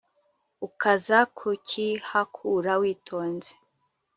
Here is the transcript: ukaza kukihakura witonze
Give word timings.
ukaza 0.67 1.19
kukihakura 1.37 2.71
witonze 2.81 3.53